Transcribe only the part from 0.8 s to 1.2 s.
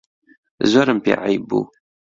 پێ